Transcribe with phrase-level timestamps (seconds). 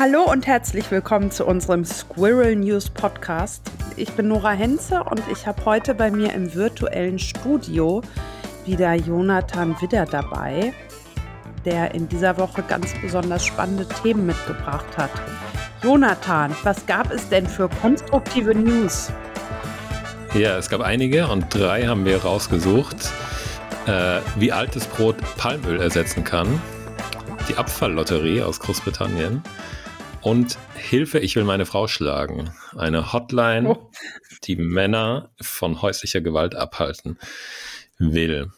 [0.00, 3.70] Hallo und herzlich willkommen zu unserem Squirrel News Podcast.
[3.96, 8.00] Ich bin Nora Henze und ich habe heute bei mir im virtuellen Studio
[8.64, 10.72] wieder Jonathan Widder dabei,
[11.66, 15.10] der in dieser Woche ganz besonders spannende Themen mitgebracht hat.
[15.82, 19.12] Jonathan, was gab es denn für konstruktive News?
[20.32, 23.12] Ja, es gab einige und drei haben wir rausgesucht.
[23.86, 26.62] Äh, wie altes Brot Palmöl ersetzen kann,
[27.50, 29.42] die Abfalllotterie aus Großbritannien
[30.22, 32.50] und Hilfe, ich will meine Frau schlagen.
[32.76, 33.90] Eine Hotline, oh.
[34.44, 37.18] die Männer von häuslicher Gewalt abhalten
[37.98, 38.50] will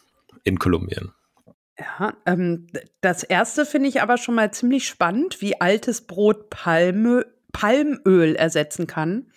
[0.43, 1.11] in Kolumbien.
[1.77, 2.67] Ja, ähm,
[3.01, 8.87] das erste finde ich aber schon mal ziemlich spannend, wie altes Brot Palmö Palmöl ersetzen
[8.87, 9.31] kann.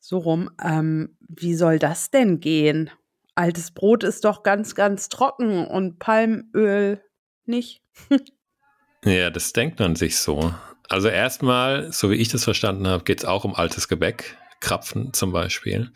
[0.00, 2.90] So rum, ähm, wie soll das denn gehen?
[3.34, 7.02] Altes Brot ist doch ganz, ganz trocken und Palmöl
[7.44, 7.82] nicht.
[9.04, 10.54] ja, das denkt man sich so.
[10.88, 15.12] Also erstmal, so wie ich das verstanden habe, geht es auch um altes Gebäck, Krapfen
[15.12, 15.92] zum Beispiel.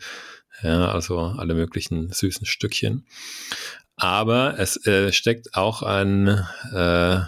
[0.61, 3.05] Ja, also alle möglichen süßen Stückchen.
[3.95, 6.27] Aber es äh, steckt auch ein
[6.73, 7.19] äh,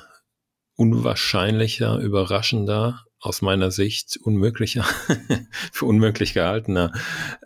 [0.75, 4.85] unwahrscheinlicher, überraschender, aus meiner Sicht unmöglicher,
[5.71, 6.91] für unmöglich gehaltener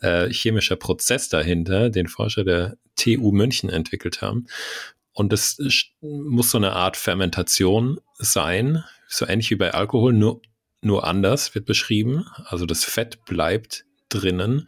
[0.02, 4.48] äh, chemischer Prozess dahinter, den Forscher der TU München entwickelt haben.
[5.13, 5.57] Und es
[6.02, 10.41] muss so eine Art Fermentation sein, so ähnlich wie bei Alkohol, nur,
[10.81, 12.25] nur anders wird beschrieben.
[12.45, 14.67] Also das Fett bleibt drinnen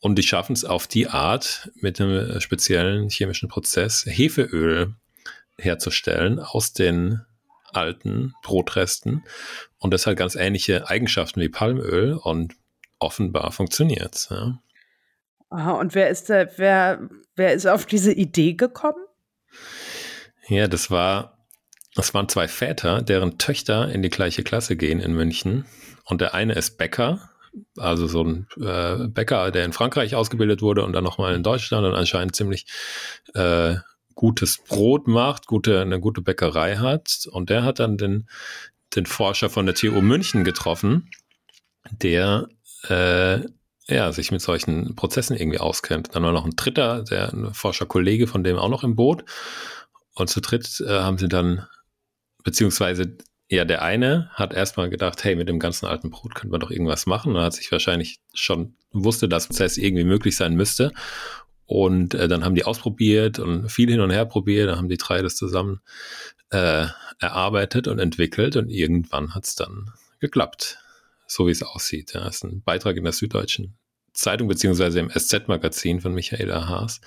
[0.00, 4.94] und die schaffen es auf die Art mit einem speziellen chemischen Prozess Hefeöl
[5.58, 7.22] herzustellen aus den
[7.72, 9.24] alten Brotresten.
[9.78, 12.54] Und das hat ganz ähnliche Eigenschaften wie Palmöl und
[12.98, 14.28] offenbar funktioniert es.
[14.30, 14.60] Ja.
[15.72, 19.04] Und wer ist der, wer, wer ist auf diese Idee gekommen?
[20.48, 21.38] Ja, das war,
[21.94, 25.64] das waren zwei Väter, deren Töchter in die gleiche Klasse gehen in München.
[26.04, 27.30] Und der eine ist Bäcker
[27.78, 31.86] also so ein äh, Bäcker, der in Frankreich ausgebildet wurde und dann nochmal in Deutschland
[31.86, 32.66] und anscheinend ziemlich
[33.34, 33.76] äh,
[34.14, 37.26] gutes Brot macht, gute, eine gute Bäckerei hat.
[37.30, 38.28] Und der hat dann den,
[38.94, 41.10] den Forscher von der TU München getroffen,
[41.90, 42.48] der
[42.88, 43.40] äh,
[43.88, 46.14] ja, sich mit solchen Prozessen irgendwie auskennt.
[46.14, 49.24] Dann war noch ein dritter, der ein Forscherkollege von dem auch noch im Boot.
[50.14, 51.66] Und zu dritt äh, haben sie dann,
[52.42, 53.16] beziehungsweise
[53.48, 56.70] ja, der eine hat erstmal gedacht, hey, mit dem ganzen alten Brot könnte man doch
[56.70, 57.36] irgendwas machen.
[57.36, 60.92] Und hat sich wahrscheinlich schon wusste, dass Prozess irgendwie möglich sein müsste.
[61.64, 64.68] Und äh, dann haben die ausprobiert und viel hin und her probiert.
[64.68, 65.80] Dann haben die drei das zusammen
[66.50, 66.86] äh,
[67.20, 68.56] erarbeitet und entwickelt.
[68.56, 70.78] Und irgendwann hat es dann geklappt,
[71.26, 72.14] so wie es aussieht.
[72.14, 73.76] Ja, das ist ein Beitrag in der Süddeutschen
[74.16, 77.00] Zeitung beziehungsweise im SZ-Magazin von Michaela Haas.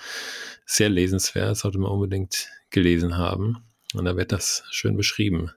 [0.64, 3.64] Sehr lesenswert, sollte man unbedingt gelesen haben.
[3.94, 5.50] Und da wird das schön beschrieben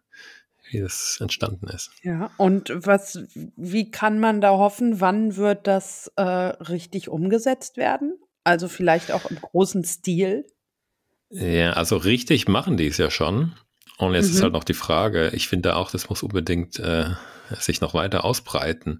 [0.73, 1.91] wie das entstanden ist.
[2.01, 3.19] Ja, und was,
[3.55, 8.17] wie kann man da hoffen, wann wird das äh, richtig umgesetzt werden?
[8.43, 10.45] Also vielleicht auch im großen Stil?
[11.29, 13.53] Ja, also richtig machen die es ja schon.
[13.97, 14.35] Und jetzt mhm.
[14.35, 17.11] ist halt noch die Frage, ich finde auch, das muss unbedingt äh,
[17.59, 18.99] sich noch weiter ausbreiten.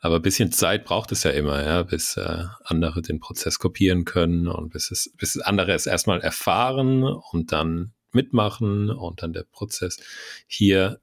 [0.00, 4.04] Aber ein bisschen Zeit braucht es ja immer, ja, bis äh, andere den Prozess kopieren
[4.04, 9.44] können und bis es, bis andere es erstmal erfahren und dann mitmachen und dann der
[9.44, 9.98] Prozess
[10.46, 11.00] hier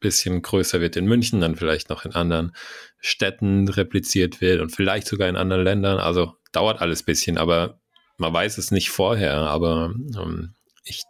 [0.00, 2.52] bisschen größer wird in München, dann vielleicht noch in anderen
[2.98, 5.98] Städten repliziert wird und vielleicht sogar in anderen Ländern.
[5.98, 7.80] Also dauert alles bisschen, aber
[8.16, 9.36] man weiß es nicht vorher.
[9.36, 10.54] Aber ähm,
[10.84, 11.04] ich,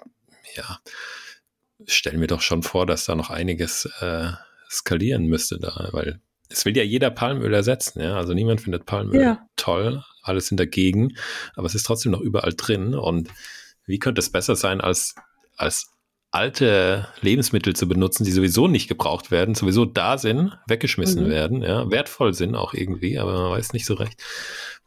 [0.57, 0.81] ja,
[1.87, 4.33] stelle mir doch schon vor, dass da noch einiges äh,
[4.71, 8.17] skalieren müsste da, weil es will ja jeder Palmöl ersetzen, ja.
[8.17, 9.47] Also niemand findet Palmöl ja.
[9.57, 11.17] toll, alle sind dagegen,
[11.55, 12.95] aber es ist trotzdem noch überall drin.
[12.95, 13.29] Und
[13.87, 15.15] wie könnte es besser sein als,
[15.57, 15.91] als
[16.33, 21.31] alte Lebensmittel zu benutzen, die sowieso nicht gebraucht werden, sowieso da sind, weggeschmissen mhm.
[21.31, 24.23] werden, ja, wertvoll sind auch irgendwie, aber man weiß nicht so recht,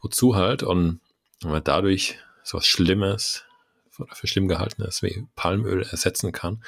[0.00, 0.62] wozu halt.
[0.62, 1.00] Und
[1.42, 3.44] wenn man dadurch sowas Schlimmes
[3.98, 6.62] oder für schlimm gehaltenes wie Palmöl ersetzen kann,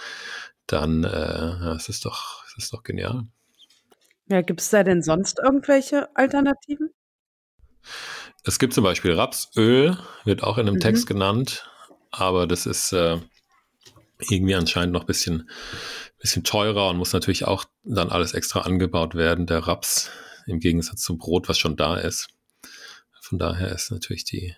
[0.66, 3.26] dann äh, es ist doch, es ist doch genial.
[4.28, 6.90] Ja, gibt es da denn sonst irgendwelche Alternativen?
[8.42, 10.80] Es gibt zum Beispiel Rapsöl, wird auch in einem mhm.
[10.80, 11.68] Text genannt,
[12.10, 13.18] aber das ist äh,
[14.18, 15.50] irgendwie anscheinend noch ein bisschen,
[16.18, 20.10] bisschen teurer und muss natürlich auch dann alles extra angebaut werden, der Raps,
[20.46, 22.28] im Gegensatz zum Brot, was schon da ist.
[23.20, 24.54] Von daher ist natürlich die,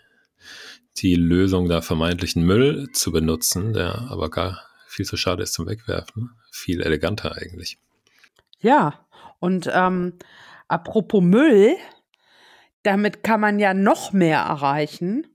[0.99, 5.67] die Lösung, da vermeintlichen Müll zu benutzen, der aber gar viel zu schade ist zum
[5.67, 7.79] Wegwerfen, viel eleganter eigentlich.
[8.61, 9.07] Ja,
[9.39, 10.15] und ähm,
[10.67, 11.77] apropos Müll,
[12.83, 15.27] damit kann man ja noch mehr erreichen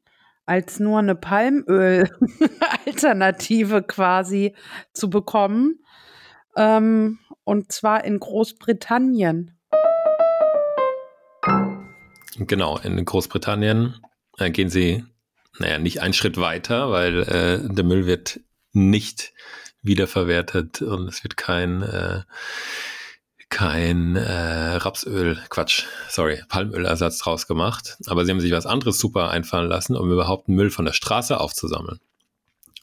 [0.46, 4.54] als nur eine Palmöl-Alternative quasi
[4.92, 5.80] zu bekommen.
[6.56, 9.58] Ähm, und zwar in Großbritannien.
[12.38, 13.96] Genau, in Großbritannien
[14.38, 15.04] äh, gehen sie,
[15.60, 18.40] naja, nicht einen Schritt weiter, weil äh, der Müll wird
[18.74, 19.34] nicht
[19.82, 22.22] wiederverwertet und es wird kein äh,
[23.54, 27.98] kein äh, Rapsöl, Quatsch, sorry, Palmölersatz draus gemacht.
[28.08, 31.40] Aber sie haben sich was anderes super einfallen lassen, um überhaupt Müll von der Straße
[31.40, 32.00] aufzusammeln.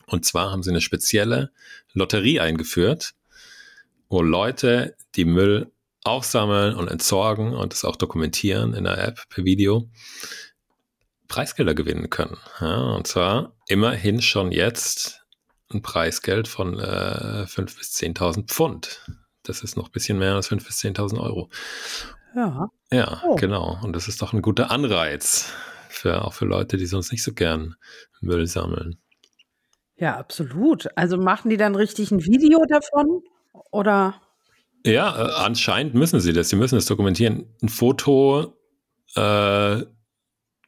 [0.07, 1.51] Und zwar haben sie eine spezielle
[1.93, 3.15] Lotterie eingeführt,
[4.09, 5.73] wo Leute, die Müll
[6.05, 9.91] aufsammeln und entsorgen und es auch dokumentieren in der App per Video,
[11.27, 12.39] Preisgelder gewinnen können.
[12.61, 15.20] Ja, und zwar immerhin schon jetzt
[15.73, 19.07] ein Preisgeld von äh, 5.000 bis 10.000 Pfund.
[19.43, 21.51] Das ist noch ein bisschen mehr als 5.000 bis 10.000 Euro.
[22.35, 22.71] Ja.
[22.93, 23.37] Ja, oh.
[23.37, 23.79] genau.
[23.83, 25.53] Und das ist doch ein guter Anreiz
[25.89, 27.77] für, auch für Leute, die sonst nicht so gern
[28.21, 29.01] Müll sammeln.
[29.97, 30.89] Ja, absolut.
[30.97, 33.23] Also machen die dann richtig ein Video davon
[33.71, 34.21] oder?
[34.85, 36.49] Ja, äh, anscheinend müssen sie das.
[36.49, 37.47] Sie müssen es dokumentieren.
[37.63, 38.57] Ein Foto
[39.15, 39.83] äh,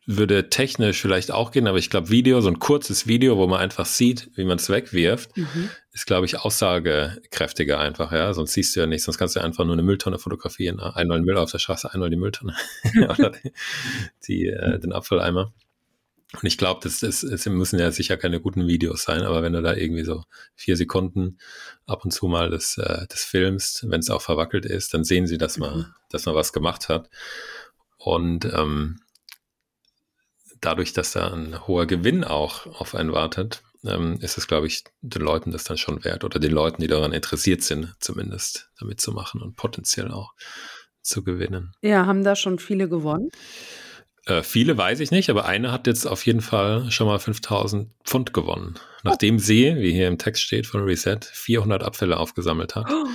[0.04, 3.60] würde technisch vielleicht auch gehen, aber ich glaube, Video, so ein kurzes Video, wo man
[3.60, 5.70] einfach sieht, wie man es wegwirft, mhm.
[5.92, 8.34] ist, glaube ich, aussagekräftiger einfach, ja.
[8.34, 10.80] Sonst siehst du ja nicht, sonst kannst du einfach nur eine Mülltonne fotografieren.
[10.80, 12.56] Einmal Müll auf der Straße, einmal die Mülltonne
[12.96, 13.52] oder die,
[14.26, 15.52] die äh, den Abfalleimer.
[16.34, 19.52] Und ich glaube, das, das, das müssen ja sicher keine guten Videos sein, aber wenn
[19.52, 20.24] du da irgendwie so
[20.54, 21.38] vier Sekunden
[21.86, 25.26] ab und zu mal das, äh, das filmst, wenn es auch verwackelt ist, dann sehen
[25.26, 25.86] sie, dass man, mhm.
[26.08, 27.10] dass man was gemacht hat.
[27.98, 28.98] Und ähm,
[30.62, 34.84] dadurch, dass da ein hoher Gewinn auch auf einen wartet, ähm, ist es, glaube ich,
[35.02, 39.00] den Leuten das dann schon wert oder den Leuten, die daran interessiert sind, zumindest damit
[39.00, 40.32] zu machen und potenziell auch
[41.02, 41.74] zu gewinnen.
[41.82, 43.30] Ja, haben da schon viele gewonnen?
[44.26, 47.90] Äh, viele weiß ich nicht, aber eine hat jetzt auf jeden Fall schon mal 5000
[48.04, 48.78] Pfund gewonnen.
[49.02, 52.86] Nachdem sie, wie hier im Text steht von Reset, 400 Abfälle aufgesammelt hat.
[52.88, 53.06] Oh.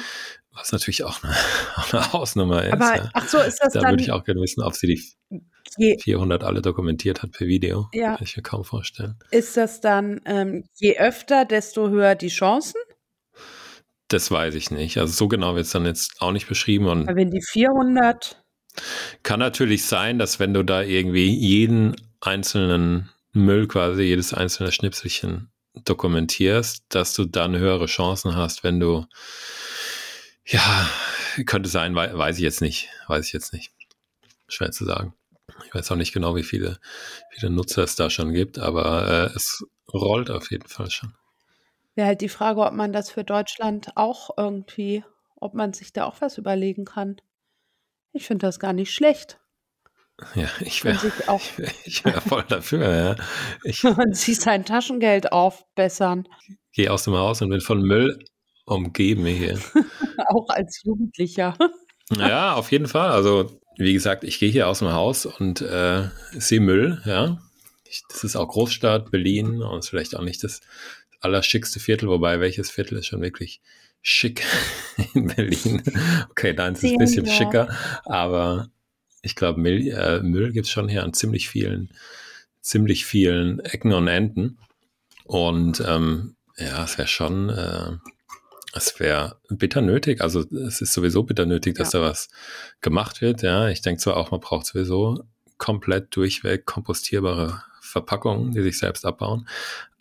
[0.58, 1.34] Was natürlich auch eine,
[1.76, 2.74] auch eine Hausnummer ist.
[2.74, 3.10] Aber, ja.
[3.14, 3.92] ach so, ist das da dann...
[3.92, 7.90] würde ich auch gerne wissen, ob sie die 400 alle dokumentiert hat per Video.
[7.94, 8.16] Ja.
[8.16, 9.18] Kann ich mir kaum vorstellen.
[9.32, 12.82] Ist das dann, ähm, je öfter, desto höher die Chancen?
[14.08, 14.98] Das weiß ich nicht.
[14.98, 16.88] Also so genau wird es dann jetzt auch nicht beschrieben.
[16.88, 18.42] Und wenn die 400
[19.24, 25.52] kann natürlich sein, dass wenn du da irgendwie jeden einzelnen Müll quasi, jedes einzelne Schnipselchen
[25.86, 29.06] dokumentierst, dass du dann höhere Chancen hast, wenn du,
[30.48, 30.90] ja,
[31.46, 33.74] könnte sein, weiß ich jetzt nicht, weiß ich jetzt nicht.
[34.48, 35.14] Schwer zu sagen.
[35.66, 36.80] Ich weiß auch nicht genau, wie viele,
[37.32, 41.14] viele Nutzer es da schon gibt, aber äh, es rollt auf jeden Fall schon.
[41.96, 45.04] Wäre halt die Frage, ob man das für Deutschland auch irgendwie,
[45.36, 47.18] ob man sich da auch was überlegen kann.
[48.14, 49.40] Ich finde das gar nicht schlecht.
[50.34, 50.96] Ja, ich wäre
[51.86, 53.16] ich wär, wär voll dafür, ja.
[53.64, 56.28] Ich, Man sich sein Taschengeld aufbessern.
[56.72, 58.24] Gehe aus dem Haus und bin von Müll
[58.68, 59.58] umgeben hier.
[60.28, 61.58] Auch als Jugendlicher.
[62.16, 63.10] ja, auf jeden Fall.
[63.10, 67.42] Also, wie gesagt, ich gehe hier aus dem Haus und äh, sehe Müll, ja.
[67.90, 70.60] Ich, das ist auch Großstadt, Berlin und ist vielleicht auch nicht das
[71.22, 73.62] allerschickste Viertel, wobei welches Viertel ist schon wirklich
[74.02, 74.44] schick
[75.14, 75.82] in Berlin.
[76.30, 77.34] Okay, deins ist ein bisschen ja.
[77.34, 77.70] schicker,
[78.04, 78.70] aber
[79.22, 81.90] ich glaube, Müll, äh, Müll gibt es schon hier an ziemlich vielen,
[82.60, 84.58] ziemlich vielen Ecken und Enden.
[85.24, 87.98] Und ähm, ja, es wäre schon, äh,
[88.78, 90.22] es wäre bitter nötig.
[90.22, 92.00] Also es ist sowieso bitter nötig, dass ja.
[92.00, 92.30] da was
[92.82, 93.42] gemacht wird.
[93.42, 95.24] Ja, ich denke zwar auch, man braucht sowieso
[95.58, 99.48] komplett durchweg kompostierbare Verpackungen, die sich selbst abbauen.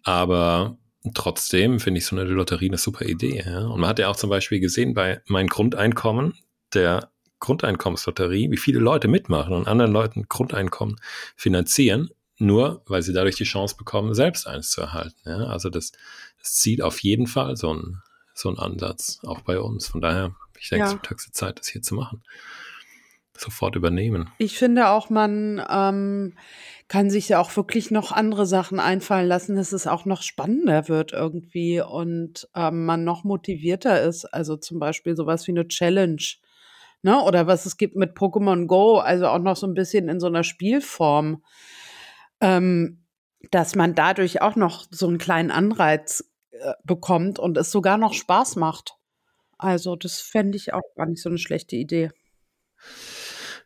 [0.04, 0.78] Aber
[1.14, 3.42] trotzdem finde ich so eine Lotterie eine super Idee.
[3.46, 3.66] Ja?
[3.66, 6.34] Und man hat ja auch zum Beispiel gesehen bei mein Grundeinkommen,
[6.74, 10.96] der Grundeinkommenslotterie, wie viele Leute mitmachen und anderen Leuten Grundeinkommen
[11.36, 15.16] finanzieren, nur weil sie dadurch die Chance bekommen, selbst eins zu erhalten.
[15.24, 15.46] Ja?
[15.46, 15.92] Also das,
[16.40, 18.02] das zieht auf jeden Fall so ein,
[18.36, 19.88] so ein Ansatz, auch bei uns.
[19.88, 21.00] Von daher, ich denke, ja.
[21.02, 22.22] es wird Zeit, das hier zu machen.
[23.36, 24.30] Sofort übernehmen.
[24.38, 26.34] Ich finde auch, man ähm,
[26.88, 30.88] kann sich ja auch wirklich noch andere Sachen einfallen lassen, dass es auch noch spannender
[30.88, 34.26] wird irgendwie und ähm, man noch motivierter ist.
[34.26, 36.22] Also zum Beispiel sowas wie eine Challenge.
[37.02, 37.20] Ne?
[37.22, 40.26] Oder was es gibt mit Pokémon Go, also auch noch so ein bisschen in so
[40.26, 41.42] einer Spielform,
[42.40, 43.04] ähm,
[43.50, 46.24] dass man dadurch auch noch so einen kleinen Anreiz
[46.84, 48.94] bekommt und es sogar noch Spaß macht.
[49.58, 52.10] Also das fände ich auch gar nicht so eine schlechte Idee.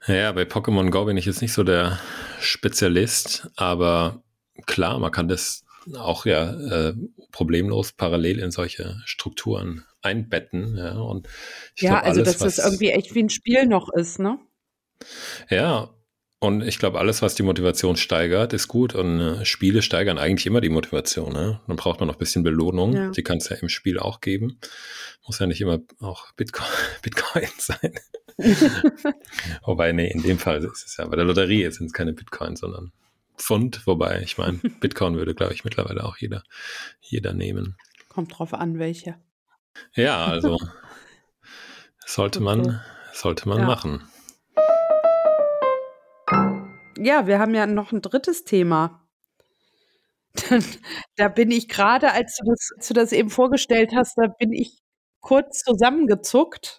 [0.07, 1.99] Ja, bei Pokémon Go bin ich jetzt nicht so der
[2.41, 4.23] Spezialist, aber
[4.67, 5.65] klar, man kann das
[5.97, 6.95] auch ja äh,
[7.33, 10.77] problemlos parallel in solche Strukturen einbetten.
[10.77, 11.29] Ja, und
[11.77, 14.39] ja glaub, also alles, dass das irgendwie echt wie ein Spiel noch ist, ne?
[15.49, 15.91] Ja,
[16.43, 18.95] Und ich glaube, alles, was die Motivation steigert, ist gut.
[18.95, 21.35] Und äh, Spiele steigern eigentlich immer die Motivation.
[21.35, 21.61] Ne?
[21.67, 22.95] Dann braucht man noch ein bisschen Belohnung.
[22.95, 23.11] Ja.
[23.11, 24.59] Die kann es ja im Spiel auch geben.
[25.27, 26.67] Muss ja nicht immer auch Bitcoin,
[27.03, 27.95] Bitcoin sein.
[29.65, 32.57] Wobei, nee, in dem Fall ist es ja bei der Lotterie sind es keine Bitcoin,
[32.57, 32.91] sondern
[33.37, 33.87] Pfund.
[33.87, 36.43] Wobei, ich meine, Bitcoin würde, glaube ich, mittlerweile auch jeder,
[37.03, 37.77] jeder nehmen.
[38.09, 39.17] Kommt drauf an, welche.
[39.95, 40.59] Ja, also
[42.07, 42.81] sollte man,
[43.13, 43.67] sollte man ja.
[43.67, 44.10] machen.
[47.03, 49.09] Ja, wir haben ja noch ein drittes Thema.
[51.17, 54.53] da bin ich gerade, als du das, als du das eben vorgestellt hast, da bin
[54.53, 54.83] ich
[55.21, 56.77] kurz zusammengezuckt.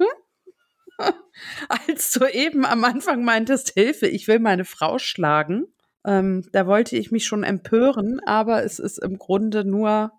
[1.70, 5.66] als du eben am Anfang meintest, Hilfe, ich will meine Frau schlagen.
[6.06, 10.12] Ähm, da wollte ich mich schon empören, aber es ist im Grunde nur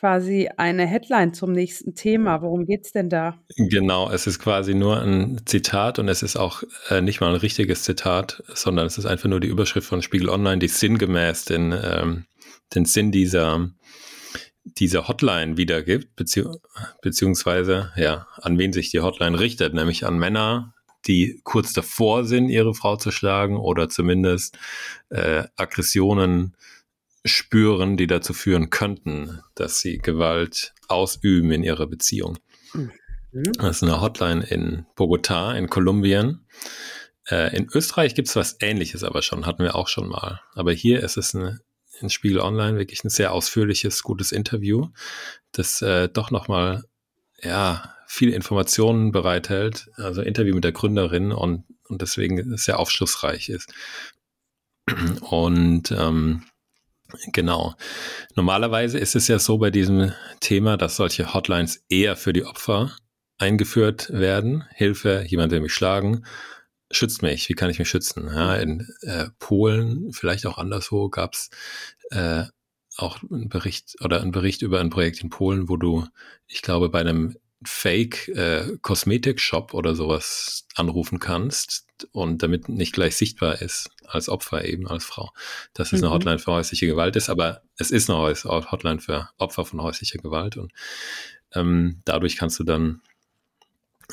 [0.00, 2.40] quasi eine Headline zum nächsten Thema.
[2.40, 3.38] Worum geht es denn da?
[3.56, 7.36] Genau, es ist quasi nur ein Zitat und es ist auch äh, nicht mal ein
[7.36, 11.72] richtiges Zitat, sondern es ist einfach nur die Überschrift von Spiegel Online, die sinngemäß den,
[11.72, 12.24] ähm,
[12.74, 13.68] den Sinn dieser,
[14.64, 16.44] dieser Hotline wiedergibt, bezieh
[17.02, 20.72] beziehungsweise ja, an wen sich die Hotline richtet, nämlich an Männer,
[21.06, 24.56] die kurz davor sind, ihre Frau zu schlagen oder zumindest
[25.10, 26.56] äh, Aggressionen
[27.24, 32.38] spüren, die dazu führen könnten, dass sie Gewalt ausüben in ihrer Beziehung.
[32.72, 33.52] Mhm.
[33.58, 36.46] Das ist eine Hotline in Bogotá, in Kolumbien.
[37.28, 40.40] Äh, in Österreich gibt es was Ähnliches aber schon, hatten wir auch schon mal.
[40.54, 41.60] Aber hier ist es eine,
[42.00, 44.88] in Spiegel Online wirklich ein sehr ausführliches, gutes Interview,
[45.52, 46.84] das äh, doch nochmal,
[47.42, 49.88] ja, viele Informationen bereithält.
[49.94, 53.72] Also Interview mit der Gründerin und, und deswegen sehr aufschlussreich ist.
[55.20, 56.42] Und ähm,
[57.32, 57.74] Genau.
[58.34, 62.96] Normalerweise ist es ja so bei diesem Thema, dass solche Hotlines eher für die Opfer
[63.38, 64.64] eingeführt werden.
[64.74, 66.24] Hilfe, jemand will mich schlagen,
[66.90, 68.28] schützt mich, wie kann ich mich schützen?
[68.32, 71.50] Ja, in äh, Polen, vielleicht auch anderswo, gab es
[72.10, 72.44] äh,
[72.96, 76.06] auch einen Bericht oder einen Bericht über ein Projekt in Polen, wo du,
[76.46, 83.60] ich glaube, bei einem Fake-Kosmetik-Shop äh, oder sowas anrufen kannst und damit nicht gleich sichtbar
[83.60, 85.30] ist als Opfer eben, als Frau,
[85.74, 86.06] dass es mhm.
[86.06, 90.18] eine Hotline für häusliche Gewalt ist, aber es ist eine Hotline für Opfer von häuslicher
[90.18, 90.72] Gewalt und
[91.54, 93.02] ähm, dadurch kannst du dann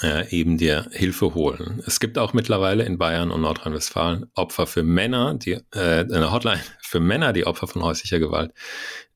[0.01, 1.81] äh, eben dir Hilfe holen.
[1.85, 6.61] Es gibt auch mittlerweile in Bayern und Nordrhein-Westfalen Opfer für Männer, die äh, eine Hotline
[6.81, 8.53] für Männer, die Opfer von häuslicher Gewalt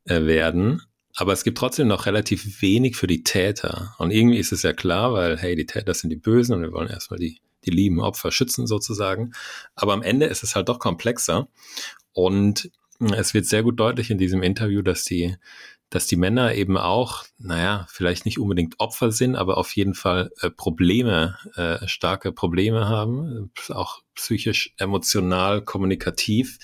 [0.05, 0.81] äh, werden.
[1.15, 3.96] Aber es gibt trotzdem noch relativ wenig für die Täter.
[3.98, 6.72] Und irgendwie ist es ja klar, weil, hey, die Täter sind die Bösen und wir
[6.72, 9.34] wollen erstmal die, die lieben Opfer schützen sozusagen.
[9.75, 11.48] Aber am Ende ist es halt doch komplexer.
[12.13, 15.36] Und es wird sehr gut deutlich in diesem Interview, dass die,
[15.89, 20.32] dass die Männer eben auch, naja, vielleicht nicht unbedingt Opfer sind, aber auf jeden Fall
[20.41, 26.60] äh, Probleme, äh, starke Probleme haben, auch psychisch, emotional, kommunikativ,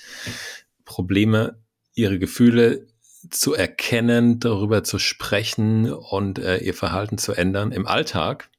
[0.84, 1.60] Probleme,
[1.94, 2.86] ihre Gefühle
[3.30, 8.50] zu erkennen, darüber zu sprechen und äh, ihr Verhalten zu ändern im Alltag.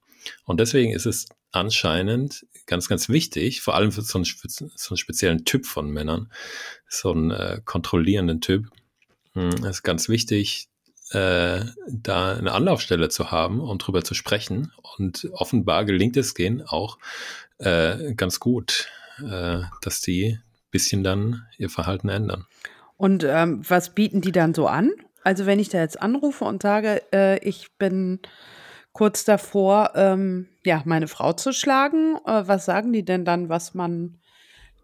[0.46, 4.98] Und deswegen ist es anscheinend ganz, ganz wichtig, vor allem für so einen, so einen
[4.98, 6.32] speziellen Typ von Männern,
[6.88, 8.68] so einen äh, kontrollierenden Typ,
[9.34, 10.70] hm, es ist ganz wichtig,
[11.12, 14.72] äh, da eine Anlaufstelle zu haben und drüber zu sprechen.
[14.98, 16.98] Und offenbar gelingt es gehen auch
[17.58, 18.88] äh, ganz gut,
[19.20, 20.40] äh, dass die
[20.72, 22.46] bisschen dann ihr Verhalten ändern.
[23.00, 24.92] Und ähm, was bieten die dann so an?
[25.24, 28.20] Also wenn ich da jetzt anrufe und sage, äh, ich bin
[28.92, 33.74] kurz davor, ähm, ja, meine Frau zu schlagen, äh, was sagen die denn dann, was
[33.74, 34.18] man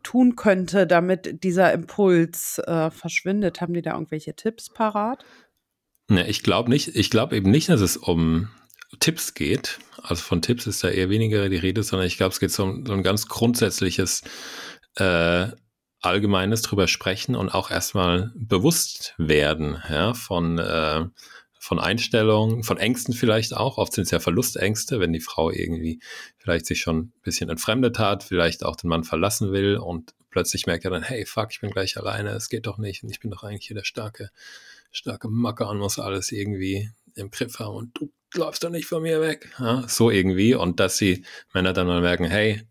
[0.02, 3.60] tun könnte, damit dieser Impuls äh, verschwindet?
[3.60, 5.26] Haben die da irgendwelche Tipps parat?
[6.08, 6.96] Ne, ich glaube nicht.
[6.96, 8.48] Ich glaube eben nicht, dass es um
[9.02, 9.80] Tipps geht.
[10.02, 12.64] Also von Tipps ist da eher weniger die Rede, sondern ich glaube, es geht so
[12.64, 14.24] um so ein ganz grundsätzliches
[14.96, 15.48] äh,
[16.02, 21.06] Allgemeines drüber sprechen und auch erstmal bewusst werden ja, von, äh,
[21.60, 23.78] von Einstellungen, von Ängsten vielleicht auch.
[23.78, 26.00] Oft sind es ja Verlustängste, wenn die Frau irgendwie
[26.38, 30.68] vielleicht sich schon ein bisschen entfremdet hat, vielleicht auch den Mann verlassen will und plötzlich
[30.68, 33.20] merkt er dann, hey, fuck, ich bin gleich alleine, es geht doch nicht und ich
[33.20, 34.30] bin doch eigentlich hier der starke,
[34.92, 39.02] starke Macker und muss alles irgendwie im Griff haben und du läufst doch nicht von
[39.02, 39.50] mir weg.
[39.60, 40.54] Ja, so irgendwie.
[40.56, 41.24] Und dass die
[41.54, 42.64] Männer dann mal merken, hey,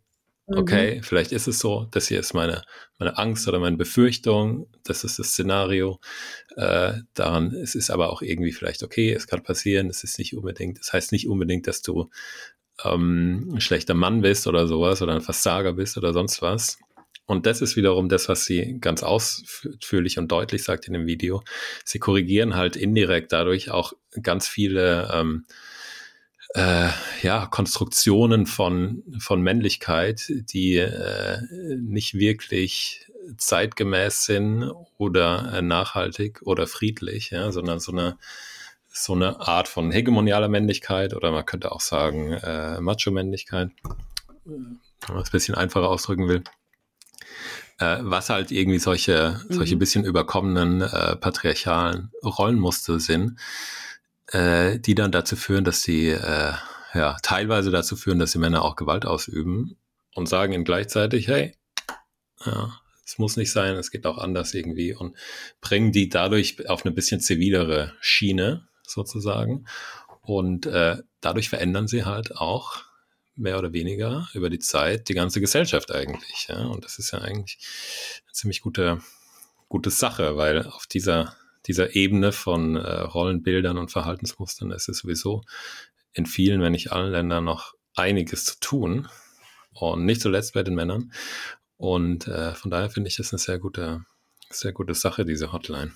[0.47, 1.03] okay, mhm.
[1.03, 2.63] vielleicht ist es so, das hier ist meine,
[2.99, 6.01] meine Angst oder meine Befürchtung, das ist das Szenario.
[6.57, 10.37] Äh, daran, es ist aber auch irgendwie vielleicht okay, es kann passieren, es ist nicht
[10.37, 12.11] unbedingt, das heißt nicht unbedingt, dass du
[12.85, 16.79] ähm, ein schlechter Mann bist oder sowas oder ein Versager bist oder sonst was.
[17.27, 21.43] Und das ist wiederum das, was sie ganz ausführlich und deutlich sagt in dem Video.
[21.85, 25.47] Sie korrigieren halt indirekt dadurch auch ganz viele ähm,
[26.55, 26.89] äh,
[27.23, 31.39] ja, Konstruktionen von, von Männlichkeit, die äh,
[31.77, 38.17] nicht wirklich zeitgemäß sind oder äh, nachhaltig oder friedlich, ja, sondern so eine,
[38.89, 43.71] so eine Art von hegemonialer Männlichkeit oder man könnte auch sagen äh, Macho-Männlichkeit,
[44.45, 46.45] wenn man es ein bisschen einfacher ausdrücken will.
[47.79, 49.55] Äh, was halt irgendwie solche, mhm.
[49.55, 53.41] solche bisschen überkommenen äh, patriarchalen Rollenmuster sind,
[54.29, 56.53] äh, die dann dazu führen, dass sie äh,
[56.95, 59.77] ja teilweise dazu führen, dass die Männer auch Gewalt ausüben
[60.15, 61.55] und sagen ihnen gleichzeitig, hey,
[62.45, 65.17] ja, es muss nicht sein, es geht auch anders irgendwie und
[65.61, 69.67] bringen die dadurch auf eine bisschen zivilere Schiene sozusagen.
[70.23, 72.83] Und äh, dadurch verändern sie halt auch
[73.37, 76.47] mehr oder weniger über die Zeit die ganze Gesellschaft eigentlich.
[76.49, 76.65] Ja?
[76.67, 77.59] Und das ist ja eigentlich
[78.25, 79.01] eine ziemlich gute,
[79.69, 85.43] gute Sache, weil auf dieser, dieser Ebene von äh, Rollenbildern und Verhaltensmustern ist es sowieso
[86.13, 89.09] in vielen, wenn nicht allen Ländern noch einiges zu tun.
[89.73, 91.13] Und nicht zuletzt bei den Männern.
[91.77, 94.05] Und äh, von daher finde ich das eine sehr gute,
[94.49, 95.91] sehr gute Sache, diese Hotline.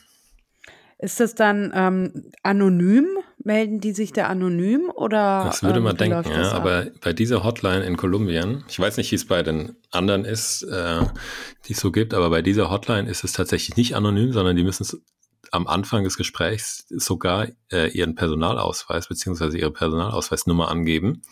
[0.98, 3.06] Ist das dann ähm, anonym?
[3.44, 5.44] Melden die sich da anonym oder?
[5.46, 6.50] Das würde ähm, man denken, ja.
[6.50, 10.64] Aber bei dieser Hotline in Kolumbien, ich weiß nicht, wie es bei den anderen ist,
[10.64, 11.02] äh,
[11.66, 14.64] die es so gibt, aber bei dieser Hotline ist es tatsächlich nicht anonym, sondern die
[14.64, 14.84] müssen
[15.52, 21.23] am Anfang des Gesprächs sogar äh, ihren Personalausweis beziehungsweise ihre Personalausweisnummer angeben.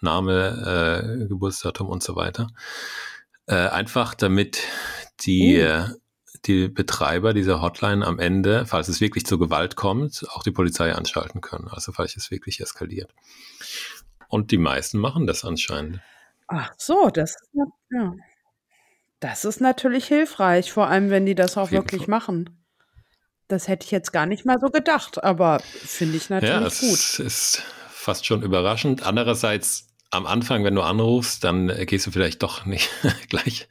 [0.00, 2.48] Name, äh, Geburtsdatum und so weiter.
[3.46, 4.60] Äh, einfach damit
[5.20, 5.86] die, uh.
[6.44, 10.92] die Betreiber dieser Hotline am Ende, falls es wirklich zur Gewalt kommt, auch die Polizei
[10.94, 11.68] anschalten können.
[11.68, 13.12] Also falls es wirklich eskaliert.
[14.28, 16.00] Und die meisten machen das anscheinend.
[16.48, 17.48] Ach so, das ist,
[17.90, 18.14] ja.
[19.20, 22.10] das ist natürlich hilfreich, vor allem wenn die das auch wirklich Fall.
[22.10, 22.65] machen.
[23.48, 26.80] Das hätte ich jetzt gar nicht mal so gedacht, aber finde ich natürlich ja, es
[26.80, 27.24] gut.
[27.26, 29.04] ist fast schon überraschend.
[29.04, 32.90] Andererseits am Anfang, wenn du anrufst, dann gehst du vielleicht doch nicht
[33.28, 33.68] gleich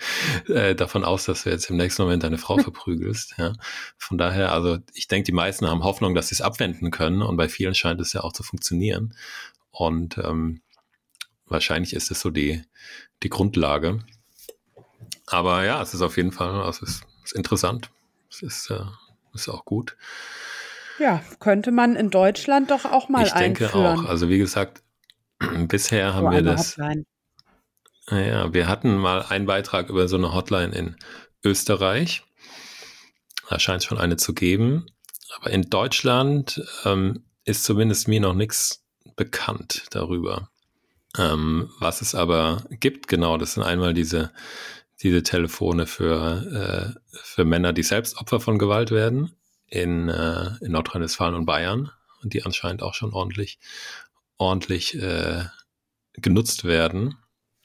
[0.48, 3.36] äh, davon aus, dass du jetzt im nächsten Moment deine Frau verprügelst.
[3.38, 3.54] Ja.
[3.98, 7.38] Von daher, also ich denke, die meisten haben Hoffnung, dass sie es abwenden können und
[7.38, 9.16] bei vielen scheint es ja auch zu funktionieren.
[9.72, 10.62] Und ähm,
[11.46, 12.64] wahrscheinlich ist es so die,
[13.24, 14.00] die Grundlage.
[15.28, 17.90] Aber ja, es ist auf jeden Fall, also es ist interessant.
[18.30, 18.84] Es ist, äh,
[19.36, 19.96] ist auch gut.
[20.98, 23.54] Ja, könnte man in Deutschland doch auch mal ich einführen.
[23.54, 24.10] Ich denke auch.
[24.10, 24.82] Also wie gesagt,
[25.68, 26.78] Bisher haben wir das.
[26.78, 27.06] Hotline.
[28.10, 30.96] Ja, wir hatten mal einen Beitrag über so eine Hotline in
[31.44, 32.24] Österreich.
[33.50, 34.86] Da scheint es schon eine zu geben.
[35.36, 38.84] Aber in Deutschland ähm, ist zumindest mir noch nichts
[39.16, 40.50] bekannt darüber.
[41.18, 44.32] Ähm, was es aber gibt, genau, das sind einmal diese,
[45.04, 49.36] diese Telefone für, äh, für Männer, die selbst Opfer von Gewalt werden
[49.68, 53.60] in, äh, in Nordrhein-Westfalen und Bayern und die anscheinend auch schon ordentlich
[54.38, 55.46] ordentlich äh,
[56.14, 57.18] genutzt werden.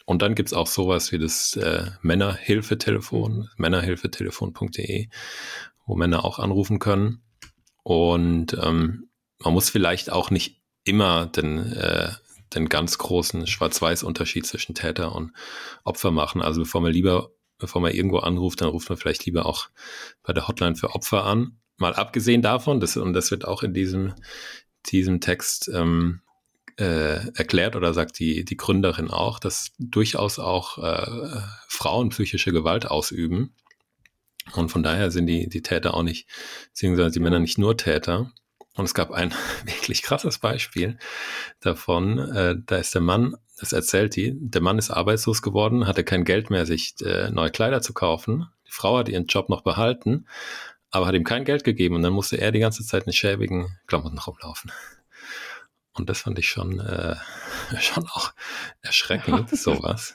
[0.06, 5.08] Und dann gibt's auch sowas wie das äh, Männerhilfetelefon, männerhilfetelefon.de,
[5.86, 7.22] wo Männer auch anrufen können.
[7.82, 12.10] Und ähm, man muss vielleicht auch nicht immer den, äh,
[12.54, 15.32] den ganz großen Schwarz-Weiß-Unterschied zwischen Täter und
[15.84, 16.42] Opfer machen.
[16.42, 19.68] Also bevor man lieber, bevor man irgendwo anruft, dann ruft man vielleicht lieber auch
[20.22, 21.58] bei der Hotline für Opfer an.
[21.76, 24.14] Mal abgesehen davon, das, und das wird auch in diesem,
[24.86, 26.20] diesem Text ähm,
[26.76, 32.90] äh, erklärt oder sagt die, die Gründerin auch, dass durchaus auch äh, Frauen psychische Gewalt
[32.90, 33.54] ausüben.
[34.52, 36.28] Und von daher sind die, die Täter auch nicht,
[36.68, 38.32] beziehungsweise die Männer nicht nur Täter.
[38.76, 39.32] Und es gab ein
[39.64, 40.98] wirklich krasses Beispiel
[41.60, 42.18] davon.
[42.18, 46.24] Äh, da ist der Mann, das erzählt die, der Mann ist arbeitslos geworden, hatte kein
[46.24, 48.46] Geld mehr, sich äh, neue Kleider zu kaufen.
[48.66, 50.26] Die Frau hat ihren Job noch behalten,
[50.90, 53.78] aber hat ihm kein Geld gegeben und dann musste er die ganze Zeit in schäbigen
[53.86, 54.70] Klamotten rumlaufen.
[55.92, 57.16] Und das fand ich schon, äh,
[57.80, 58.32] schon auch
[58.80, 60.14] erschreckend, sowas.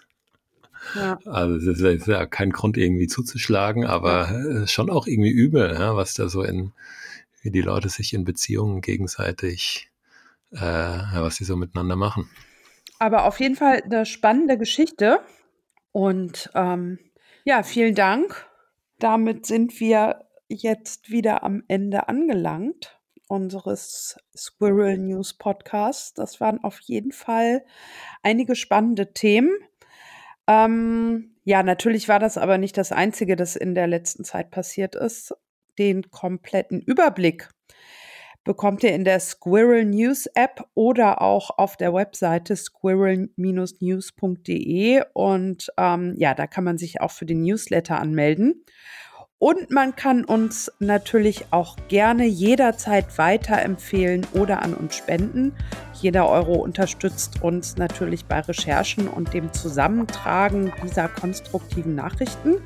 [0.95, 1.19] Ja.
[1.25, 4.67] Also es ist ja kein Grund irgendwie zuzuschlagen, aber ja.
[4.67, 6.73] schon auch irgendwie übel, ja, was da so in,
[7.45, 9.91] wie die Leute sich in Beziehungen gegenseitig,
[10.51, 12.27] äh, was sie so miteinander machen.
[12.97, 15.19] Aber auf jeden Fall eine spannende Geschichte.
[15.91, 16.97] Und ähm,
[17.43, 18.49] ja, vielen Dank.
[18.97, 26.13] Damit sind wir jetzt wieder am Ende angelangt unseres Squirrel News Podcasts.
[26.13, 27.63] Das waren auf jeden Fall
[28.23, 29.51] einige spannende Themen.
[30.47, 34.95] Ähm, ja, natürlich war das aber nicht das Einzige, das in der letzten Zeit passiert
[34.95, 35.35] ist.
[35.77, 37.49] Den kompletten Überblick
[38.45, 45.01] bekommt ihr in der Squirrel News App oder auch auf der Webseite squirrel-news.de.
[45.13, 48.63] Und ähm, ja, da kann man sich auch für den Newsletter anmelden.
[49.37, 55.51] Und man kann uns natürlich auch gerne jederzeit weiterempfehlen oder an uns spenden.
[55.93, 62.61] Jeder Euro unterstützt uns natürlich bei Recherchen und dem Zusammentragen dieser konstruktiven Nachrichten.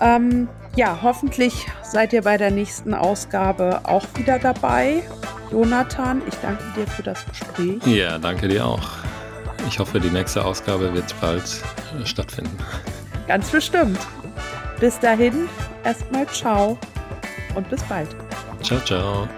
[0.00, 5.02] Ähm, ja, hoffentlich seid ihr bei der nächsten Ausgabe auch wieder dabei.
[5.50, 7.86] Jonathan, ich danke dir für das Gespräch.
[7.86, 8.88] Ja, danke dir auch.
[9.68, 12.56] Ich hoffe, die nächste Ausgabe wird bald äh, stattfinden.
[13.26, 13.98] Ganz bestimmt.
[14.78, 15.48] Bis dahin,
[15.84, 16.78] erstmal ciao
[17.54, 18.08] und bis bald.
[18.62, 19.28] Ciao, ciao.